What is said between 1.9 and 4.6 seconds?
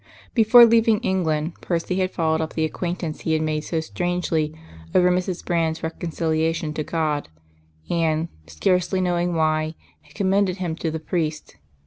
had followed up the acquaintance he had made so strangely